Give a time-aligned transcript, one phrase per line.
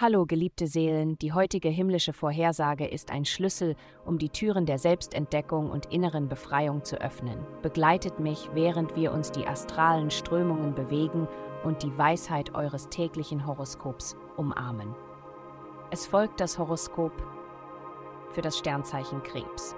[0.00, 3.74] Hallo, geliebte Seelen, die heutige himmlische Vorhersage ist ein Schlüssel,
[4.06, 7.44] um die Türen der Selbstentdeckung und inneren Befreiung zu öffnen.
[7.62, 11.26] Begleitet mich, während wir uns die astralen Strömungen bewegen
[11.64, 14.94] und die Weisheit eures täglichen Horoskops umarmen.
[15.90, 17.12] Es folgt das Horoskop
[18.30, 19.74] für das Sternzeichen Krebs.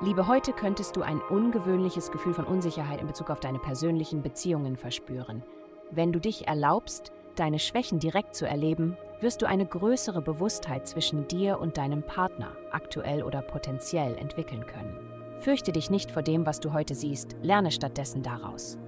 [0.00, 4.78] Liebe, heute könntest du ein ungewöhnliches Gefühl von Unsicherheit in Bezug auf deine persönlichen Beziehungen
[4.78, 5.42] verspüren.
[5.90, 11.28] Wenn du dich erlaubst, deine Schwächen direkt zu erleben, wirst du eine größere Bewusstheit zwischen
[11.28, 14.96] dir und deinem Partner, aktuell oder potenziell, entwickeln können.
[15.38, 18.78] Fürchte dich nicht vor dem, was du heute siehst, lerne stattdessen daraus.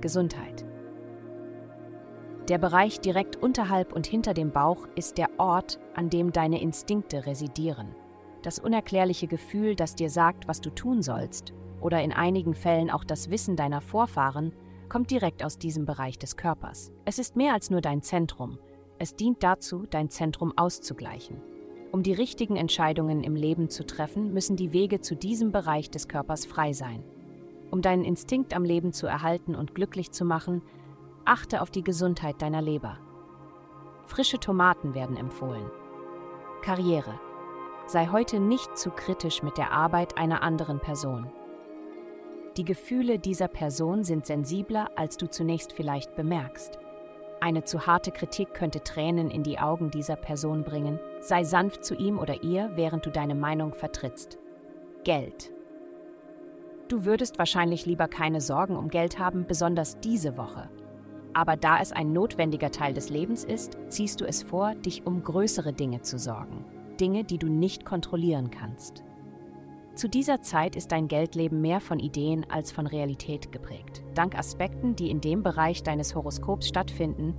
[0.00, 0.64] Gesundheit.
[2.48, 7.24] Der Bereich direkt unterhalb und hinter dem Bauch ist der Ort, an dem deine Instinkte
[7.24, 7.94] residieren.
[8.42, 13.04] Das unerklärliche Gefühl, das dir sagt, was du tun sollst, oder in einigen Fällen auch
[13.04, 14.52] das Wissen deiner Vorfahren,
[14.92, 16.92] kommt direkt aus diesem Bereich des Körpers.
[17.06, 18.58] Es ist mehr als nur dein Zentrum.
[18.98, 21.40] Es dient dazu, dein Zentrum auszugleichen.
[21.92, 26.08] Um die richtigen Entscheidungen im Leben zu treffen, müssen die Wege zu diesem Bereich des
[26.08, 27.02] Körpers frei sein.
[27.70, 30.60] Um deinen Instinkt am Leben zu erhalten und glücklich zu machen,
[31.24, 32.98] achte auf die Gesundheit deiner Leber.
[34.04, 35.70] Frische Tomaten werden empfohlen.
[36.60, 37.18] Karriere.
[37.86, 41.32] Sei heute nicht zu kritisch mit der Arbeit einer anderen Person.
[42.58, 46.78] Die Gefühle dieser Person sind sensibler, als du zunächst vielleicht bemerkst.
[47.40, 51.00] Eine zu harte Kritik könnte Tränen in die Augen dieser Person bringen.
[51.20, 54.38] Sei sanft zu ihm oder ihr, während du deine Meinung vertrittst.
[55.02, 55.50] Geld.
[56.88, 60.68] Du würdest wahrscheinlich lieber keine Sorgen um Geld haben, besonders diese Woche.
[61.32, 65.24] Aber da es ein notwendiger Teil des Lebens ist, ziehst du es vor, dich um
[65.24, 66.66] größere Dinge zu sorgen.
[67.00, 69.02] Dinge, die du nicht kontrollieren kannst.
[69.94, 74.02] Zu dieser Zeit ist dein Geldleben mehr von Ideen als von Realität geprägt.
[74.14, 77.34] Dank Aspekten, die in dem Bereich deines Horoskops stattfinden,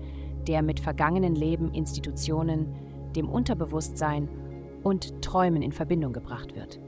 [0.47, 2.75] der mit vergangenen Leben, Institutionen,
[3.15, 4.29] dem Unterbewusstsein
[4.83, 6.79] und Träumen in Verbindung gebracht wird.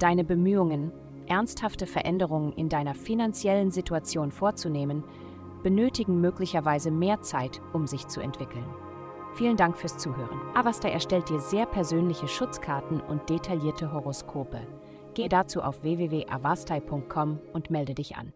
[0.00, 0.90] Deine Bemühungen,
[1.26, 5.04] ernsthafte Veränderungen in deiner finanziellen Situation vorzunehmen,
[5.62, 8.64] benötigen möglicherweise mehr Zeit, um sich zu entwickeln.
[9.34, 10.40] Vielen Dank fürs Zuhören.
[10.54, 14.60] Avasta erstellt dir sehr persönliche Schutzkarten und detaillierte Horoskope.
[15.14, 18.32] Gehe dazu auf www.avastai.com und melde dich an.